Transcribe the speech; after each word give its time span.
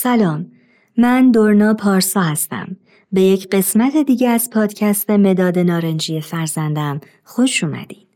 سلام 0.00 0.46
من 0.96 1.30
دورنا 1.30 1.74
پارسا 1.74 2.20
هستم 2.20 2.76
به 3.12 3.20
یک 3.20 3.48
قسمت 3.48 3.96
دیگه 3.96 4.28
از 4.28 4.50
پادکست 4.50 5.10
مداد 5.10 5.58
نارنجی 5.58 6.20
فرزندم 6.20 7.00
خوش 7.24 7.64
اومدین 7.64 8.06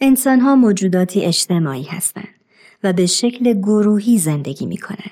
انسان 0.00 0.40
ها 0.40 0.56
موجوداتی 0.56 1.24
اجتماعی 1.24 1.82
هستند 1.82 2.34
و 2.82 2.92
به 2.92 3.06
شکل 3.06 3.52
گروهی 3.52 4.18
زندگی 4.18 4.66
می 4.66 4.76
کنن. 4.76 5.10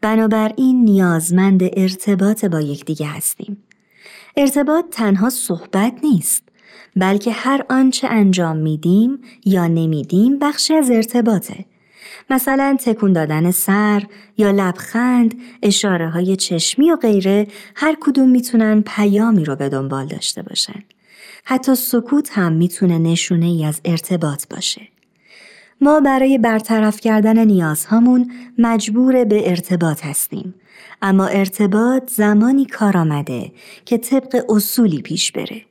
بنابراین 0.00 0.84
نیازمند 0.84 1.62
ارتباط 1.62 2.44
با 2.44 2.60
یکدیگه 2.60 3.06
هستیم. 3.06 3.64
ارتباط 4.36 4.84
تنها 4.90 5.30
صحبت 5.30 5.92
نیست 6.02 6.48
بلکه 6.96 7.32
هر 7.32 7.64
آنچه 7.70 8.08
انجام 8.08 8.56
میدیم 8.56 9.18
یا 9.44 9.66
نمیدیم 9.66 10.38
بخشی 10.38 10.74
از 10.74 10.90
ارتباطه. 10.90 11.64
مثلا 12.30 12.76
تکون 12.80 13.12
دادن 13.12 13.50
سر 13.50 14.02
یا 14.38 14.50
لبخند، 14.50 15.34
اشاره 15.62 16.08
های 16.08 16.36
چشمی 16.36 16.90
و 16.90 16.96
غیره 16.96 17.46
هر 17.74 17.96
کدوم 18.00 18.28
می‌تونن 18.28 18.82
پیامی 18.86 19.44
رو 19.44 19.56
به 19.56 19.68
دنبال 19.68 20.06
داشته 20.06 20.42
باشن. 20.42 20.82
حتی 21.44 21.74
سکوت 21.74 22.30
هم 22.32 22.52
می‌تونه 22.52 22.98
نشونه 22.98 23.46
ای 23.46 23.64
از 23.64 23.80
ارتباط 23.84 24.44
باشه. 24.50 24.88
ما 25.80 26.00
برای 26.00 26.38
برطرف 26.38 27.00
کردن 27.00 27.44
نیازهامون 27.46 28.32
مجبور 28.58 29.24
به 29.24 29.50
ارتباط 29.50 30.06
هستیم. 30.06 30.54
اما 31.02 31.26
ارتباط 31.26 32.10
زمانی 32.10 32.66
کار 32.66 32.96
آمده 32.96 33.52
که 33.84 33.98
طبق 33.98 34.44
اصولی 34.48 35.02
پیش 35.02 35.32
بره. 35.32 35.62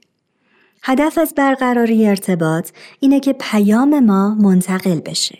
هدف 0.83 1.17
از 1.17 1.33
برقراری 1.37 2.07
ارتباط 2.07 2.69
اینه 2.99 3.19
که 3.19 3.33
پیام 3.39 3.99
ما 3.99 4.35
منتقل 4.35 4.99
بشه. 4.99 5.37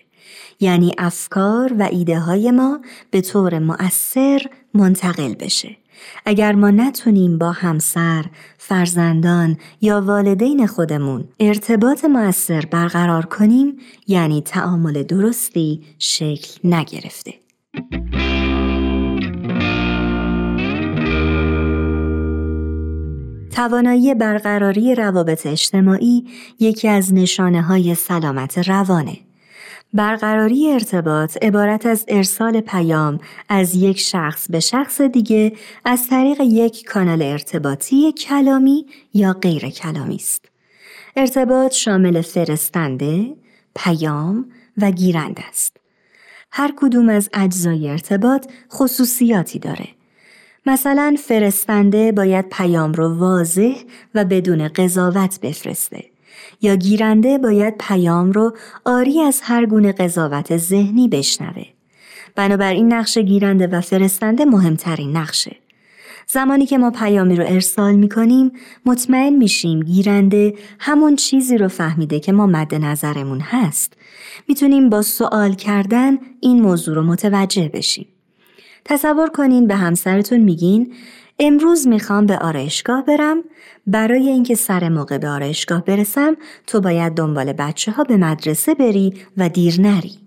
یعنی 0.60 0.92
افکار 0.98 1.74
و 1.80 1.84
ایده 1.92 2.20
های 2.20 2.52
ما 2.52 2.80
به 3.12 3.22
طور 3.22 3.60
مؤثر 3.60 4.42
منتقل 4.74 5.34
بشه. 5.34 5.78
اگر 6.26 6.56
ما 6.56 6.72
نتونیم 6.72 7.38
با 7.38 7.52
همسر، 7.52 8.26
فرزندان 8.58 9.58
یا 9.82 10.02
والدین 10.02 10.68
خودمون 10.68 11.28
ارتباط 11.40 12.06
مؤثر 12.06 12.62
برقرار 12.72 13.26
کنیم 13.26 13.78
یعنی 14.08 14.42
تعامل 14.42 15.04
درستی 15.04 15.84
شکل 16.00 16.60
نگرفته. 16.64 17.34
توانایی 23.52 24.14
برقراری 24.14 24.96
روابط 24.96 25.46
اجتماعی 25.46 26.28
یکی 26.60 26.88
از 26.88 27.14
نشانه 27.14 27.62
های 27.62 27.96
سلامت 27.96 28.58
روانه. 28.58 29.27
برقراری 29.94 30.72
ارتباط 30.72 31.38
عبارت 31.42 31.86
از 31.86 32.06
ارسال 32.08 32.62
پیام 32.62 33.20
از 33.50 33.76
یک 33.76 34.00
شخص 34.00 34.52
به 34.52 34.60
شخص 34.60 35.02
دیگه 35.02 35.54
از 35.86 36.08
طریق 36.10 36.42
یک 36.42 36.86
کانال 36.86 37.22
ارتباطی 37.22 38.12
کلامی 38.12 38.86
یا 39.14 39.34
غیر 39.34 39.70
کلامی 39.70 40.16
است. 40.16 40.46
ارتباط 41.16 41.74
شامل 41.74 42.22
فرستنده، 42.22 43.36
پیام 43.76 44.46
و 44.78 44.92
گیرنده 44.92 45.48
است. 45.48 45.78
هر 46.52 46.74
کدوم 46.78 47.10
از 47.10 47.30
اجزای 47.34 47.90
ارتباط 47.90 48.48
خصوصیاتی 48.72 49.60
داره. 49.60 49.88
مثلا 50.66 51.16
فرستنده 51.20 52.12
باید 52.12 52.50
پیام 52.50 52.94
رو 52.94 53.18
واضح 53.18 53.76
و 54.16 54.26
بدون 54.26 54.68
قضاوت 54.68 55.40
بفرسته. 55.42 56.17
یا 56.62 56.76
گیرنده 56.76 57.38
باید 57.38 57.76
پیام 57.80 58.32
رو 58.32 58.58
آری 58.86 59.22
از 59.22 59.42
هر 59.44 59.66
گونه 59.66 59.92
قضاوت 59.92 60.58
ذهنی 60.58 61.08
بشنوه. 61.08 61.66
بنابراین 62.36 62.94
نقش 62.94 63.18
گیرنده 63.18 63.68
و 63.68 63.82
فرستنده 63.82 64.46
مهمترین 64.46 65.18
نقشه. 65.18 65.56
زمانی 66.28 66.66
که 66.66 66.78
ما 66.78 66.92
پیامی 66.92 67.36
رو 67.36 67.44
ارسال 67.48 67.96
می 67.96 68.10
کنیم 68.10 68.52
مطمئن 68.86 69.36
میشیم 69.36 69.80
گیرنده 69.80 70.54
همون 70.80 71.16
چیزی 71.16 71.58
رو 71.58 71.68
فهمیده 71.68 72.20
که 72.20 72.32
ما 72.32 72.48
مد 72.48 72.76
نظرمون 72.76 73.40
هست. 73.40 73.94
می‌تونیم 74.48 74.90
با 74.90 75.02
سوال 75.02 75.54
کردن 75.54 76.18
این 76.40 76.62
موضوع 76.62 76.96
رو 76.96 77.04
متوجه 77.04 77.70
بشیم. 77.74 78.08
تصور 78.86 79.30
کنین 79.30 79.68
به 79.68 79.76
همسرتون 79.76 80.40
میگین 80.40 80.94
امروز 81.40 81.88
می‌خوام 81.88 82.26
به 82.26 82.38
آرایشگاه 82.38 83.06
برم 83.06 83.44
برای 83.88 84.30
اینکه 84.30 84.56
سر 84.56 84.90
موقع 84.90 85.18
به 85.18 85.30
آرایشگاه 85.30 85.86
برسم 85.86 86.38
تو 86.68 86.82
باید 86.82 87.14
دنبال 87.14 87.54
بچه 87.54 87.92
ها 87.92 88.04
به 88.04 88.18
مدرسه 88.18 88.74
بری 88.74 89.14
و 89.38 89.50
دیر 89.50 89.82
نری. 89.82 90.18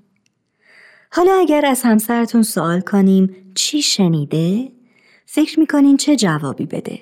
حالا 1.13 1.33
اگر 1.41 1.67
از 1.67 1.83
همسرتون 1.83 2.43
سوال 2.43 2.81
کنیم 2.81 3.37
چی 3.55 3.83
شنیده؟ 3.83 4.73
فکر 5.27 5.61
می‌کنین 5.61 5.97
چه 5.97 6.17
جوابی 6.17 6.67
بده؟ 6.67 7.01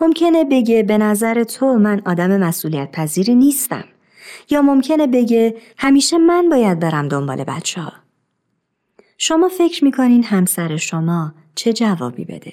ممکنه 0.00 0.44
بگه 0.44 0.82
به 0.82 0.98
نظر 0.98 1.44
تو 1.44 1.66
من 1.66 2.02
آدم 2.06 2.36
مسئولیت 2.36 2.92
پذیری 2.92 3.34
نیستم. 3.34 3.84
یا 4.50 4.62
ممکنه 4.62 5.06
بگه 5.06 5.56
همیشه 5.76 6.18
من 6.18 6.48
باید 6.48 6.80
برم 6.80 7.08
دنبال 7.08 7.44
بچه 7.44 7.80
ها. 7.80 7.92
شما 9.18 9.48
فکر 9.48 9.84
می‌کنین 9.84 10.24
همسر 10.24 10.76
شما 10.76 11.34
چه 11.54 11.72
جوابی 11.72 12.24
بده؟ 12.24 12.52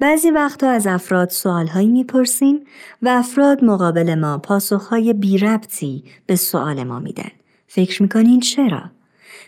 بعضی 0.00 0.30
وقتا 0.30 0.70
از 0.70 0.86
افراد 0.86 1.30
سوالهایی 1.30 1.88
می‌پرسیم 1.88 2.60
و 3.02 3.08
افراد 3.08 3.64
مقابل 3.64 4.14
ما 4.14 4.38
پاسخهای 4.38 5.12
بی 5.12 5.38
ربطی 5.38 6.04
به 6.26 6.36
سوال 6.36 6.84
ما 6.84 6.98
میدن. 6.98 7.30
فکر 7.66 8.02
می‌کنین 8.02 8.40
چرا؟ 8.40 8.82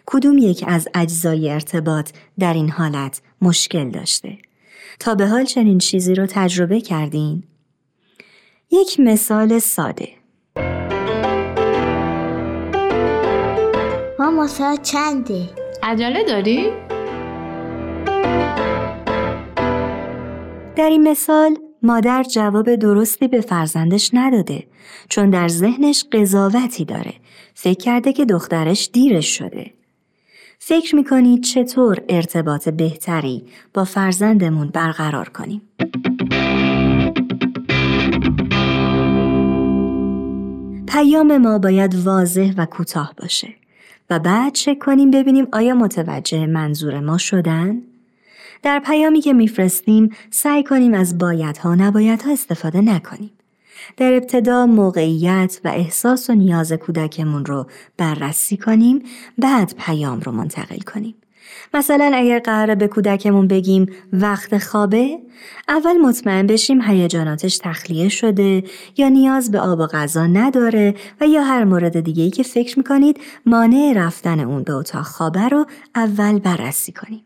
کدوم 0.07 0.39
یک 0.39 0.65
از 0.67 0.89
اجزای 0.95 1.51
ارتباط 1.51 2.11
در 2.39 2.55
این 2.55 2.71
حالت 2.71 3.23
مشکل 3.43 3.91
داشته؟ 3.91 4.39
تا 5.01 5.15
به 5.15 5.27
حال 5.27 5.45
چنین 5.45 5.79
چیزی 5.79 6.15
رو 6.15 6.27
تجربه 6.27 6.81
کردین؟ 6.81 7.43
یک 8.71 9.01
مثال 9.01 9.59
ساده 9.59 10.09
ماما 14.19 14.47
ساعت 14.47 14.83
چنده؟ 14.83 15.49
عجله 15.83 16.25
داری؟ 16.25 16.92
در 20.77 20.89
این 20.89 21.09
مثال 21.09 21.57
مادر 21.83 22.23
جواب 22.23 22.75
درستی 22.75 23.29
به 23.29 23.41
فرزندش 23.41 24.11
نداده 24.13 24.67
چون 25.09 25.31
در 25.31 25.49
ذهنش 25.49 26.05
قضاوتی 26.13 26.85
داره. 26.85 27.13
فکر 27.55 27.79
کرده 27.79 28.13
که 28.13 28.25
دخترش 28.25 28.91
دیرش 28.93 29.39
شده. 29.39 29.71
فکر 30.59 30.97
می‌کنید 30.97 31.43
چطور 31.43 32.03
ارتباط 32.09 32.69
بهتری 32.69 33.45
با 33.75 33.85
فرزندمون 33.85 34.69
برقرار 34.69 35.29
کنیم؟ 35.29 35.63
پیام 40.89 41.37
ما 41.37 41.59
باید 41.59 41.95
واضح 41.95 42.53
و 42.57 42.67
کوتاه 42.67 43.15
باشه. 43.23 43.49
و 44.11 44.19
بعد 44.19 44.53
چک 44.53 44.79
کنیم 44.79 45.11
ببینیم 45.11 45.47
آیا 45.53 45.75
متوجه 45.75 46.47
منظور 46.47 47.01
ما 47.01 47.19
شدن؟ 47.19 47.83
در 48.63 48.79
پیامی 48.79 49.21
که 49.21 49.33
میفرستیم 49.33 50.11
سعی 50.31 50.63
کنیم 50.63 50.95
از 50.95 51.19
بایدها 51.19 51.75
نبایدها 51.75 52.33
استفاده 52.33 52.81
نکنیم. 52.81 53.31
در 53.97 54.13
ابتدا 54.13 54.67
موقعیت 54.67 55.61
و 55.65 55.69
احساس 55.69 56.31
و 56.31 56.35
نیاز 56.35 56.73
کودکمون 56.73 57.45
رو 57.45 57.67
بررسی 57.97 58.57
کنیم 58.57 59.03
بعد 59.39 59.75
پیام 59.79 60.21
رو 60.21 60.33
منتقل 60.33 60.79
کنیم. 60.79 61.15
مثلا 61.75 62.11
اگر 62.15 62.39
قراره 62.39 62.75
به 62.75 62.89
کودکمون 62.89 63.49
بگیم 63.49 63.87
وقت 64.13 64.59
خوابه 64.59 65.19
اول 65.69 65.97
مطمئن 65.97 66.47
بشیم 66.47 66.83
هیجاناتش 66.83 67.59
تخلیه 67.59 68.09
شده 68.09 68.65
یا 68.97 69.09
نیاز 69.09 69.51
به 69.51 69.61
آب 69.61 69.79
و 69.79 69.87
غذا 69.87 70.27
نداره 70.27 70.95
و 71.21 71.27
یا 71.27 71.43
هر 71.43 71.65
مورد 71.65 72.01
دیگه 72.01 72.25
ای 72.25 72.31
که 72.31 72.43
فکر 72.43 72.79
می‌کنید 72.79 73.21
مانع 73.47 73.93
رفتن 73.97 74.41
اون 74.41 74.63
به 74.63 74.73
اتاق 74.73 75.05
خوابه 75.05 75.49
رو 75.49 75.67
اول 75.95 76.39
بررسی 76.39 76.93
کنیم. 76.93 77.25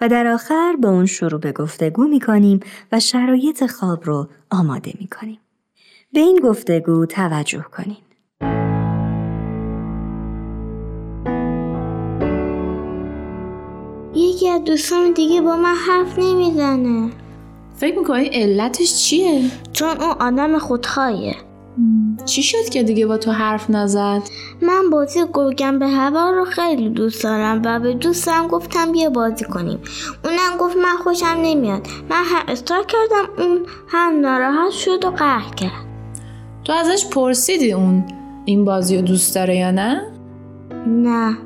و 0.00 0.08
در 0.08 0.26
آخر 0.26 0.76
با 0.82 0.88
اون 0.88 1.06
شروع 1.06 1.40
به 1.40 1.52
گفتگو 1.52 2.04
می 2.04 2.20
کنیم 2.20 2.60
و 2.92 3.00
شرایط 3.00 3.66
خواب 3.66 4.04
رو 4.04 4.28
آماده 4.50 4.92
می 5.00 5.08
کنیم. 5.08 5.38
به 6.12 6.20
این 6.20 6.40
گفتگو 6.44 7.06
توجه 7.06 7.64
کنیم. 7.76 7.96
یکی 14.14 14.48
از 14.48 14.64
دوستان 14.64 15.12
دیگه 15.12 15.40
با 15.40 15.56
من 15.56 15.74
حرف 15.88 16.18
نمی‌زنه 16.18 17.10
فکر 17.74 17.98
می‌کنی 17.98 18.24
علتش 18.24 18.94
چیه؟ 18.96 19.50
چون 19.72 19.88
اون 19.88 20.10
آدم 20.20 20.58
خودخواهیه 20.58 21.36
چی 22.24 22.42
شد 22.42 22.68
که 22.72 22.82
دیگه 22.82 23.06
با 23.06 23.16
تو 23.16 23.30
حرف 23.30 23.70
نزد؟ 23.70 24.22
من 24.62 24.90
بازی 24.92 25.20
گرگم 25.34 25.78
به 25.78 25.88
هوا 25.88 26.30
رو 26.30 26.44
خیلی 26.44 26.88
دوست 26.88 27.22
دارم 27.24 27.62
و 27.64 27.80
به 27.80 27.94
دوستم 27.94 28.48
گفتم 28.48 28.92
بیا 28.92 29.10
بازی 29.10 29.44
کنیم 29.44 29.78
اونم 30.24 30.56
گفت 30.58 30.76
من 30.76 30.96
خوشم 31.04 31.36
نمیاد 31.42 31.86
من 32.10 32.24
هر 32.24 32.44
استار 32.48 32.86
کردم 32.86 33.44
اون 33.44 33.66
هم 33.88 34.20
ناراحت 34.20 34.70
شد 34.70 35.04
و 35.04 35.10
قهر 35.10 35.54
کرد 35.54 35.86
تو 36.64 36.72
ازش 36.72 37.06
پرسیدی 37.06 37.72
اون 37.72 38.04
این 38.44 38.64
بازی 38.64 38.96
رو 38.96 39.02
دوست 39.02 39.34
داره 39.34 39.56
یا 39.56 39.70
نه؟ 39.70 40.02
نه 40.86 41.38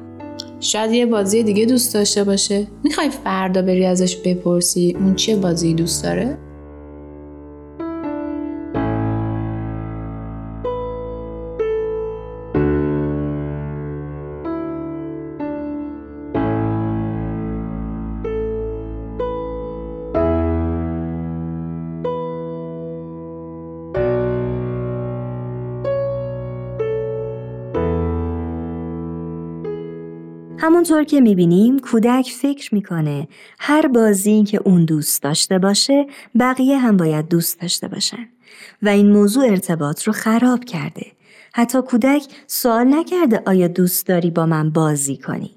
شاید 0.61 0.93
یه 0.93 1.07
بازی 1.07 1.43
دیگه 1.43 1.67
دوست 1.67 1.95
داشته 1.95 2.25
باشه 2.25 2.67
می‌خوای 2.85 3.11
فردا 3.11 3.63
بری 3.63 3.87
ازش 3.87 4.17
بپرسی 4.17 4.97
اون 5.01 5.15
چه 5.15 5.37
بازی 5.37 5.75
دوست 5.75 6.05
داره؟ 6.05 6.39
همونطور 30.71 31.05
که 31.05 31.21
می‌بینیم 31.21 31.79
کودک 31.79 32.31
فکر 32.43 32.75
می‌کنه 32.75 33.29
هر 33.59 33.89
بازی 33.89 34.45
که 34.45 34.61
اون 34.65 34.85
دوست 34.85 35.23
داشته 35.23 35.59
باشه 35.59 36.07
بقیه 36.41 36.79
هم 36.79 36.97
باید 36.97 37.29
دوست 37.29 37.61
داشته 37.61 37.89
باشن 37.89 38.29
و 38.83 38.89
این 38.89 39.13
موضوع 39.13 39.45
ارتباط 39.45 40.03
رو 40.03 40.13
خراب 40.13 40.65
کرده. 40.65 41.07
حتی 41.53 41.83
کودک 41.83 42.23
سوال 42.47 42.95
نکرده 42.95 43.43
آیا 43.47 43.69
دوست 43.69 44.07
داری 44.07 44.31
با 44.31 44.47
من 44.47 44.71
بازی 44.71 45.17
کنی؟ 45.17 45.51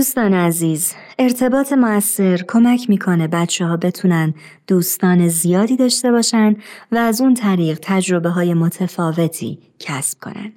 دوستان 0.00 0.34
عزیز 0.34 0.94
ارتباط 1.18 1.72
موثر 1.72 2.44
کمک 2.48 2.90
می‌کنه 2.90 3.28
بچه 3.28 3.66
ها 3.66 3.76
بتونن 3.76 4.34
دوستان 4.66 5.28
زیادی 5.28 5.76
داشته 5.76 6.12
باشن 6.12 6.56
و 6.92 6.96
از 6.96 7.20
اون 7.20 7.34
طریق 7.34 7.78
تجربه 7.82 8.28
های 8.28 8.54
متفاوتی 8.54 9.58
کسب 9.78 10.18
کنن. 10.20 10.52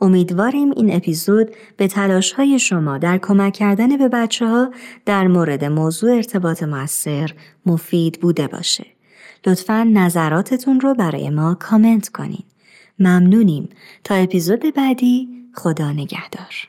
امیدواریم 0.00 0.70
این 0.70 0.96
اپیزود 0.96 1.50
به 1.76 1.88
تلاش 1.88 2.32
های 2.32 2.58
شما 2.58 2.98
در 2.98 3.18
کمک 3.18 3.52
کردن 3.52 3.96
به 3.96 4.08
بچه 4.08 4.46
ها 4.46 4.70
در 5.06 5.26
مورد 5.26 5.64
موضوع 5.64 6.14
ارتباط 6.14 6.62
موثر 6.62 7.30
مفید 7.66 8.20
بوده 8.20 8.46
باشه. 8.46 8.86
لطفا 9.46 9.90
نظراتتون 9.92 10.80
رو 10.80 10.94
برای 10.94 11.30
ما 11.30 11.54
کامنت 11.54 12.08
کنین. 12.08 12.44
ممنونیم 12.98 13.68
تا 14.04 14.14
اپیزود 14.14 14.74
بعدی 14.74 15.28
خدا 15.54 15.92
نگهدار. 15.92 16.68